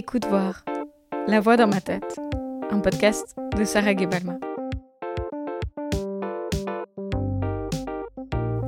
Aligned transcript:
Écoute 0.00 0.26
voir, 0.26 0.64
La 1.26 1.40
voix 1.40 1.56
dans 1.56 1.66
ma 1.66 1.80
tête, 1.80 2.20
un 2.70 2.78
podcast 2.78 3.34
de 3.56 3.64
Sarah 3.64 3.96
Gebalma. 3.96 4.38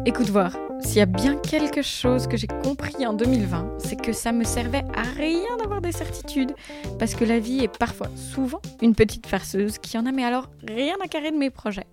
Écoute 0.04 0.28
voir, 0.30 0.56
s'il 0.80 0.96
y 0.96 1.00
a 1.00 1.06
bien 1.06 1.36
quelque 1.36 1.82
chose 1.82 2.26
que 2.26 2.36
j'ai 2.36 2.48
compris 2.48 3.06
en 3.06 3.12
2020, 3.12 3.78
c'est 3.78 3.94
que 3.94 4.12
ça 4.12 4.32
me 4.32 4.42
servait 4.42 4.82
à 4.92 5.02
rien 5.02 5.56
d'avoir 5.58 5.80
des 5.80 5.92
certitudes, 5.92 6.52
parce 6.98 7.14
que 7.14 7.24
la 7.24 7.38
vie 7.38 7.62
est 7.62 7.78
parfois, 7.78 8.08
souvent, 8.16 8.60
une 8.82 8.96
petite 8.96 9.28
farceuse 9.28 9.78
qui 9.78 9.96
en 9.96 10.06
a 10.06 10.10
mais 10.10 10.24
alors 10.24 10.50
rien 10.66 10.96
à 11.00 11.06
carrer 11.06 11.30
de 11.30 11.38
mes 11.38 11.50
projets. 11.50 11.86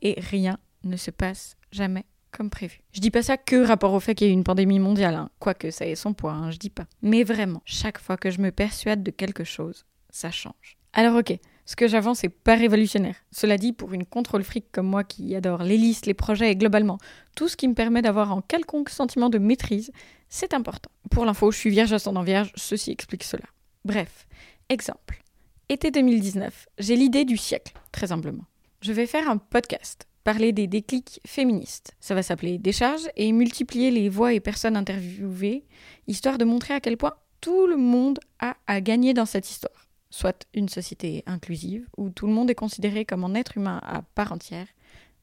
Et 0.00 0.18
rien 0.18 0.56
ne 0.84 0.96
se 0.96 1.10
passe 1.10 1.58
jamais 1.72 2.06
comme 2.30 2.50
prévu. 2.50 2.80
Je 2.92 3.00
dis 3.00 3.10
pas 3.10 3.22
ça 3.22 3.36
que 3.36 3.64
rapport 3.64 3.92
au 3.92 4.00
fait 4.00 4.14
qu'il 4.14 4.26
y 4.26 4.30
ait 4.30 4.34
une 4.34 4.44
pandémie 4.44 4.78
mondiale, 4.78 5.14
hein. 5.14 5.30
quoique 5.38 5.70
ça 5.70 5.86
ait 5.86 5.94
son 5.94 6.14
poids, 6.14 6.32
hein, 6.32 6.50
je 6.50 6.58
dis 6.58 6.70
pas. 6.70 6.86
Mais 7.02 7.24
vraiment, 7.24 7.62
chaque 7.64 7.98
fois 7.98 8.16
que 8.16 8.30
je 8.30 8.40
me 8.40 8.50
persuade 8.50 9.02
de 9.02 9.10
quelque 9.10 9.44
chose, 9.44 9.86
ça 10.10 10.30
change. 10.30 10.76
Alors 10.92 11.16
ok, 11.16 11.38
ce 11.68 11.76
que 11.76 11.86
j'avance 11.86 12.22
n'est 12.22 12.30
pas 12.30 12.54
révolutionnaire. 12.54 13.16
Cela 13.30 13.58
dit, 13.58 13.74
pour 13.74 13.92
une 13.92 14.06
contrôle 14.06 14.42
fric 14.42 14.72
comme 14.72 14.86
moi 14.86 15.04
qui 15.04 15.34
adore 15.34 15.62
les 15.62 15.76
listes, 15.76 16.06
les 16.06 16.14
projets 16.14 16.50
et 16.50 16.56
globalement 16.56 16.98
tout 17.36 17.46
ce 17.46 17.58
qui 17.58 17.68
me 17.68 17.74
permet 17.74 18.00
d'avoir 18.00 18.32
un 18.32 18.40
quelconque 18.40 18.88
sentiment 18.88 19.28
de 19.28 19.38
maîtrise, 19.38 19.92
c'est 20.30 20.54
important. 20.54 20.90
Pour 21.10 21.26
l'info, 21.26 21.50
je 21.50 21.58
suis 21.58 21.70
vierge 21.70 21.92
ascendant 21.92 22.22
vierge, 22.22 22.52
ceci 22.56 22.90
explique 22.90 23.22
cela. 23.22 23.44
Bref, 23.84 24.26
exemple. 24.70 25.22
Été 25.68 25.90
2019, 25.90 26.68
j'ai 26.78 26.96
l'idée 26.96 27.26
du 27.26 27.36
siècle, 27.36 27.74
très 27.92 28.12
humblement. 28.12 28.46
Je 28.80 28.92
vais 28.92 29.06
faire 29.06 29.28
un 29.28 29.36
podcast 29.36 30.07
parler 30.28 30.52
des 30.52 30.66
déclics 30.66 31.22
féministes. 31.26 31.96
Ça 32.00 32.14
va 32.14 32.22
s'appeler 32.22 32.58
Décharge 32.58 33.08
et 33.16 33.32
multiplier 33.32 33.90
les 33.90 34.10
voix 34.10 34.34
et 34.34 34.40
personnes 34.40 34.76
interviewées, 34.76 35.64
histoire 36.06 36.36
de 36.36 36.44
montrer 36.44 36.74
à 36.74 36.80
quel 36.80 36.98
point 36.98 37.14
tout 37.40 37.66
le 37.66 37.78
monde 37.78 38.18
a 38.38 38.54
à 38.66 38.82
gagner 38.82 39.14
dans 39.14 39.24
cette 39.24 39.48
histoire. 39.48 39.88
Soit 40.10 40.46
une 40.52 40.68
société 40.68 41.22
inclusive, 41.24 41.88
où 41.96 42.10
tout 42.10 42.26
le 42.26 42.34
monde 42.34 42.50
est 42.50 42.54
considéré 42.54 43.06
comme 43.06 43.24
un 43.24 43.34
être 43.34 43.56
humain 43.56 43.80
à 43.82 44.02
part 44.02 44.32
entière, 44.32 44.66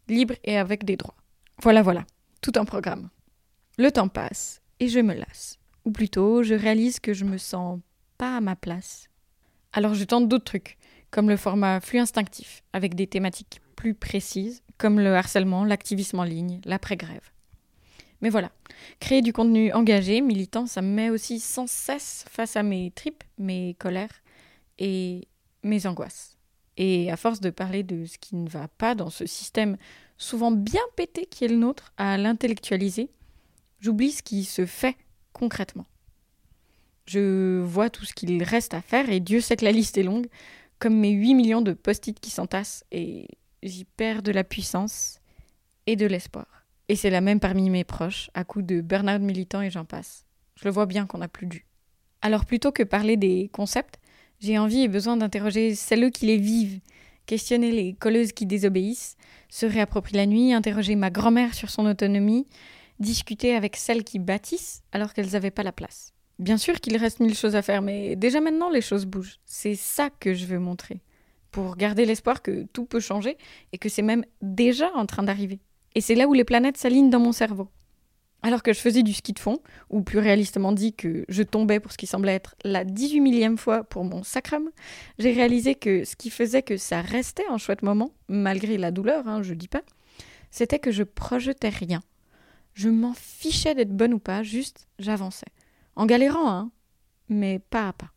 libre 0.08 0.34
et 0.44 0.58
avec 0.58 0.86
des 0.86 0.98
droits. 0.98 1.18
Voilà, 1.62 1.84
voilà, 1.84 2.04
tout 2.42 2.54
un 2.56 2.66
programme. 2.66 3.12
Le 3.78 3.92
temps 3.92 4.08
passe 4.08 4.64
et 4.80 4.88
je 4.88 5.02
me 5.02 5.14
lasse. 5.14 5.60
Ou 5.86 5.92
plutôt, 5.92 6.42
je 6.42 6.56
réalise 6.56 7.00
que 7.00 7.14
je 7.14 7.26
me 7.26 7.38
sens 7.38 7.80
pas 8.18 8.38
à 8.38 8.42
ma 8.42 8.56
place. 8.56 9.08
Alors 9.72 9.94
je 9.94 10.04
tente 10.04 10.28
d'autres 10.28 10.46
trucs, 10.46 10.80
comme 11.12 11.30
le 11.30 11.38
format 11.38 11.80
flux 11.80 12.00
instinctif, 12.00 12.64
avec 12.74 12.96
des 12.96 13.06
thématiques 13.06 13.62
plus 13.76 13.94
précises, 13.94 14.64
comme 14.78 15.00
le 15.00 15.16
harcèlement, 15.16 15.64
l'activisme 15.64 16.20
en 16.20 16.24
ligne, 16.24 16.60
l'après-grève. 16.66 17.32
Mais 18.22 18.30
voilà, 18.30 18.52
créer 19.00 19.22
du 19.22 19.34
contenu 19.34 19.72
engagé, 19.74 20.22
militant, 20.22 20.66
ça 20.66 20.82
me 20.82 20.88
met 20.88 21.10
aussi 21.10 21.40
sans 21.40 21.68
cesse 21.68 22.26
face 22.30 22.56
à 22.56 22.64
mes 22.64 22.92
tripes, 22.92 23.24
mes 23.38 23.76
colères 23.78 24.24
et 24.80 25.28
mes 25.64 25.86
angoisses. 25.86 26.38
Et 26.78 27.12
à 27.12 27.18
force 27.18 27.40
de 27.40 27.50
parler 27.50 27.84
de 27.84 28.06
ce 28.06 28.18
qui 28.18 28.36
ne 28.36 28.50
va 28.50 28.68
pas 28.68 28.96
dans 28.96 29.10
ce 29.10 29.26
système 29.26 29.78
souvent 30.18 30.52
bien 30.52 30.82
pété 30.96 31.26
qui 31.26 31.46
est 31.46 31.50
le 31.50 31.58
nôtre, 31.58 31.94
à 31.98 32.18
l'intellectualiser, 32.18 33.10
j'oublie 33.80 34.12
ce 34.12 34.24
qui 34.24 34.44
se 34.44 34.66
fait 34.66 34.96
concrètement. 35.34 35.86
Je 37.06 37.62
vois 37.62 37.90
tout 37.90 38.06
ce 38.06 38.14
qu'il 38.14 38.42
reste 38.44 38.74
à 38.74 38.82
faire, 38.82 39.10
et 39.10 39.20
Dieu 39.20 39.42
sait 39.42 39.58
que 39.58 39.66
la 39.66 39.72
liste 39.72 39.98
est 39.98 40.04
longue, 40.04 40.28
comme 40.80 40.98
mes 40.98 41.12
8 41.12 41.34
millions 41.36 41.62
de 41.62 41.74
post-it 41.74 42.20
qui 42.20 42.30
s'entassent, 42.30 42.84
et 42.92 43.28
j'y 43.66 43.84
perds 43.84 44.24
de 44.24 44.32
la 44.32 44.44
puissance 44.44 45.20
et 45.88 45.96
de 45.96 46.06
l'espoir. 46.06 46.46
Et 46.88 46.96
c'est 46.96 47.10
la 47.10 47.22
même 47.22 47.40
parmi 47.40 47.70
mes 47.70 47.84
proches, 47.84 48.30
à 48.34 48.44
coup 48.44 48.62
de 48.62 48.82
Bernard 48.82 49.20
militant 49.20 49.62
et 49.62 49.72
j'en 49.72 49.86
passe. 49.86 50.26
Je 50.56 50.66
le 50.66 50.72
vois 50.72 50.86
bien 50.86 51.06
qu'on 51.06 51.18
n'a 51.18 51.28
plus 51.28 51.48
dû. 51.48 51.66
Alors 52.22 52.46
plutôt 52.46 52.72
que 52.72 52.84
parler 52.84 53.18
des 53.18 53.50
concepts, 53.52 54.00
j'ai 54.40 54.58
envie 54.58 54.82
et 54.82 54.88
besoin 54.88 55.18
d'interroger 55.18 55.76
celles 55.76 56.12
qui 56.12 56.28
les 56.28 56.38
vivent, 56.38 56.80
questionner 57.26 57.72
les 57.72 57.94
colleuses 57.94 58.32
qui 58.32 58.46
désobéissent, 58.46 59.18
se 59.50 59.66
réapproprier 59.66 60.18
la 60.18 60.26
nuit, 60.26 60.54
interroger 60.54 60.96
ma 60.96 61.10
grand-mère 61.10 61.54
sur 61.54 61.70
son 61.70 61.86
autonomie, 61.86 62.48
discuter 63.00 63.56
avec 63.56 63.76
celles 63.76 64.04
qui 64.04 64.20
bâtissent 64.20 64.84
alors 64.92 65.14
qu'elles 65.14 65.32
n'avaient 65.32 65.52
pas 65.52 65.64
la 65.64 65.72
place. 65.72 66.14
Bien 66.38 66.58
sûr 66.58 66.82
qu'il 66.82 66.98
reste 66.98 67.20
mille 67.20 67.36
choses 67.36 67.56
à 67.56 67.62
faire, 67.62 67.82
mais 67.82 68.16
déjà 68.16 68.42
maintenant 68.42 68.70
les 68.70 68.82
choses 68.82 69.06
bougent. 69.06 69.40
C'est 69.46 69.76
ça 69.76 70.10
que 70.10 70.34
je 70.34 70.46
veux 70.46 70.60
montrer 70.60 71.02
pour 71.56 71.78
garder 71.78 72.04
l'espoir 72.04 72.42
que 72.42 72.66
tout 72.74 72.84
peut 72.84 73.00
changer 73.00 73.38
et 73.72 73.78
que 73.78 73.88
c'est 73.88 74.02
même 74.02 74.26
déjà 74.42 74.92
en 74.94 75.06
train 75.06 75.24
d'arriver. 75.24 75.62
Et 75.94 76.02
c'est 76.02 76.14
là 76.14 76.28
où 76.28 76.34
les 76.34 76.44
planètes 76.44 76.76
s'alignent 76.76 77.10
dans 77.10 77.22
mon 77.22 77.32
cerveau. 77.32 77.70
Alors 78.44 78.62
que 78.62 78.74
je 78.74 78.80
faisais 78.80 79.04
du 79.04 79.14
ski 79.14 79.32
de 79.32 79.40
fond, 79.40 79.60
ou 79.90 80.02
plus 80.02 80.20
réalistement 80.20 80.74
dit 80.74 80.92
que 80.92 81.24
je 81.30 81.44
tombais 81.44 81.80
pour 81.80 81.94
ce 81.94 81.98
qui 81.98 82.08
semblait 82.08 82.34
être 82.34 82.56
la 82.66 82.84
18 82.84 83.22
millième 83.22 83.58
fois 83.58 83.86
pour 83.86 84.04
mon 84.04 84.22
sacrum, 84.22 84.70
j'ai 85.18 85.32
réalisé 85.32 85.76
que 85.76 86.04
ce 86.04 86.18
qui 86.18 86.30
faisait 86.30 86.62
que 86.62 86.76
ça 86.76 87.00
restait 87.00 87.48
un 87.50 87.58
chouette 87.58 87.84
moment, 87.84 88.12
malgré 88.28 88.78
la 88.78 88.92
douleur, 88.92 89.26
hein, 89.26 89.42
je 89.42 89.54
dis 89.54 89.70
pas, 89.70 89.84
c'était 90.52 90.80
que 90.80 90.92
je 90.92 91.04
projetais 91.04 91.70
rien. 91.70 92.02
Je 92.74 92.90
m'en 92.90 93.14
fichais 93.14 93.76
d'être 93.76 93.96
bonne 93.96 94.14
ou 94.14 94.20
pas, 94.20 94.44
juste 94.44 94.90
j'avançais. 95.00 95.48
En 95.96 96.06
galérant, 96.06 96.50
hein, 96.50 96.72
mais 97.30 97.60
pas 97.60 97.88
à 97.88 97.94
pas. 97.94 98.12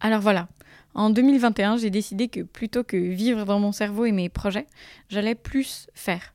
Alors 0.00 0.20
voilà, 0.20 0.48
en 0.96 1.10
2021, 1.10 1.76
j'ai 1.76 1.90
décidé 1.90 2.28
que 2.28 2.40
plutôt 2.40 2.82
que 2.82 2.96
vivre 2.96 3.44
dans 3.44 3.60
mon 3.60 3.70
cerveau 3.70 4.06
et 4.06 4.12
mes 4.12 4.30
projets, 4.30 4.66
j'allais 5.10 5.34
plus 5.34 5.88
faire. 5.92 6.34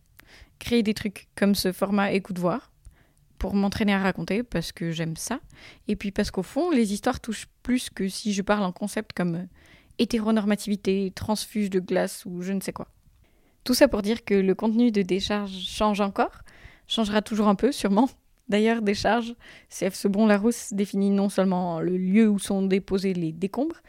Créer 0.59 0.83
des 0.83 0.93
trucs 0.93 1.27
comme 1.35 1.55
ce 1.55 1.71
format 1.71 2.11
écoute 2.11 2.37
voir 2.37 2.71
pour 3.39 3.55
m'entraîner 3.55 3.95
à 3.95 3.99
raconter 3.99 4.43
parce 4.43 4.71
que 4.71 4.91
j'aime 4.91 5.17
ça 5.17 5.39
et 5.87 5.95
puis 5.95 6.11
parce 6.11 6.29
qu'au 6.29 6.43
fond, 6.43 6.69
les 6.69 6.93
histoires 6.93 7.19
touchent 7.19 7.47
plus 7.63 7.89
que 7.89 8.07
si 8.07 8.33
je 8.33 8.43
parle 8.43 8.63
en 8.63 8.71
concept 8.71 9.13
comme 9.13 9.35
euh, 9.35 9.45
hétéronormativité, 9.97 11.11
transfuge 11.15 11.71
de 11.71 11.79
glace 11.79 12.23
ou 12.27 12.43
je 12.43 12.53
ne 12.53 12.61
sais 12.61 12.71
quoi. 12.71 12.87
Tout 13.63 13.73
ça 13.73 13.87
pour 13.87 14.03
dire 14.03 14.23
que 14.23 14.35
le 14.35 14.53
contenu 14.53 14.91
de 14.91 15.01
décharge 15.01 15.57
change 15.57 16.01
encore, 16.01 16.43
changera 16.87 17.23
toujours 17.23 17.47
un 17.47 17.55
peu 17.55 17.71
sûrement. 17.71 18.09
D'ailleurs, 18.47 18.83
décharge, 18.83 19.33
CF 19.69 19.95
Sebon 19.95 20.27
Larousse 20.27 20.73
définit 20.73 21.09
non 21.09 21.29
seulement 21.29 21.79
le 21.79 21.97
lieu 21.97 22.29
où 22.29 22.37
sont 22.37 22.61
déposés 22.61 23.13
les 23.13 23.31
décombres, 23.31 23.81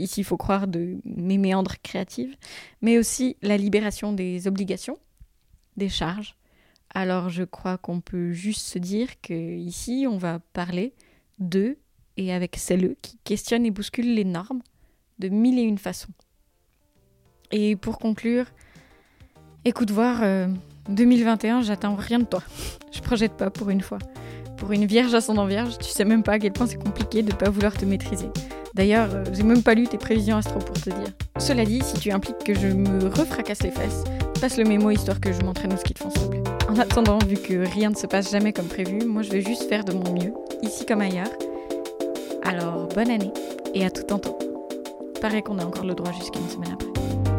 ici 0.00 0.20
il 0.20 0.24
faut 0.24 0.36
croire 0.36 0.66
de 0.66 0.98
mes 1.04 1.38
méandres 1.38 1.76
créatives, 1.82 2.36
mais 2.82 2.98
aussi 2.98 3.36
la 3.42 3.56
libération 3.56 4.12
des 4.12 4.46
obligations, 4.46 4.98
des 5.76 5.88
charges. 5.88 6.36
Alors 6.92 7.28
je 7.28 7.44
crois 7.44 7.78
qu'on 7.78 8.00
peut 8.00 8.32
juste 8.32 8.66
se 8.66 8.78
dire 8.78 9.20
que 9.20 9.56
ici 9.56 10.06
on 10.08 10.18
va 10.18 10.40
parler 10.52 10.94
d'eux 11.38 11.78
et 12.16 12.32
avec 12.32 12.56
celles 12.56 12.96
qui 13.00 13.18
questionnent 13.24 13.66
et 13.66 13.70
bousculent 13.70 14.14
les 14.14 14.24
normes 14.24 14.62
de 15.18 15.28
mille 15.28 15.58
et 15.58 15.62
une 15.62 15.78
façons. 15.78 16.12
Et 17.52 17.76
pour 17.76 17.98
conclure, 17.98 18.46
écoute 19.64 19.90
voir, 19.90 20.48
2021, 20.88 21.58
euh, 21.58 21.62
j'attends 21.62 21.94
rien 21.94 22.20
de 22.20 22.24
toi. 22.24 22.42
Je 22.92 23.00
projette 23.00 23.32
pas 23.32 23.50
pour 23.50 23.70
une 23.70 23.80
fois. 23.80 23.98
Pour 24.60 24.72
une 24.72 24.84
vierge 24.84 25.14
ascendant 25.14 25.46
vierge, 25.46 25.78
tu 25.78 25.88
sais 25.88 26.04
même 26.04 26.22
pas 26.22 26.32
à 26.32 26.38
quel 26.38 26.52
point 26.52 26.66
c'est 26.66 26.76
compliqué 26.76 27.22
de 27.22 27.32
ne 27.32 27.36
pas 27.36 27.48
vouloir 27.48 27.72
te 27.72 27.86
maîtriser. 27.86 28.28
D'ailleurs, 28.74 29.08
euh, 29.14 29.24
j'ai 29.32 29.42
même 29.42 29.62
pas 29.62 29.72
lu 29.72 29.88
tes 29.88 29.96
prévisions 29.96 30.36
astro 30.36 30.58
pour 30.58 30.78
te 30.78 30.90
dire. 30.90 31.08
Cela 31.38 31.64
dit, 31.64 31.80
si 31.82 31.94
tu 31.94 32.10
impliques 32.10 32.44
que 32.44 32.52
je 32.52 32.68
me 32.68 33.08
refracasse 33.08 33.62
les 33.62 33.70
fesses, 33.70 34.04
passe 34.38 34.58
le 34.58 34.64
mémo 34.64 34.90
histoire 34.90 35.18
que 35.18 35.32
je 35.32 35.40
m'entraîne 35.40 35.72
au 35.72 35.78
ski 35.78 35.94
de 35.94 35.98
fond, 35.98 36.10
plaît. 36.28 36.42
En 36.68 36.78
attendant, 36.78 37.18
vu 37.26 37.36
que 37.36 37.66
rien 37.72 37.88
ne 37.88 37.96
se 37.96 38.06
passe 38.06 38.30
jamais 38.30 38.52
comme 38.52 38.68
prévu, 38.68 39.00
moi 39.06 39.22
je 39.22 39.30
vais 39.30 39.40
juste 39.40 39.62
faire 39.64 39.82
de 39.82 39.94
mon 39.94 40.12
mieux, 40.12 40.34
ici 40.62 40.84
comme 40.84 41.00
ailleurs. 41.00 41.30
Alors, 42.44 42.86
bonne 42.94 43.10
année 43.10 43.32
et 43.74 43.84
à 43.86 43.90
tout 43.90 44.02
temps. 44.02 44.20
Paraît 45.22 45.40
qu'on 45.40 45.58
a 45.58 45.64
encore 45.64 45.86
le 45.86 45.94
droit 45.94 46.12
jusqu'à 46.12 46.38
une 46.38 46.50
semaine 46.50 46.72
après. 46.74 47.29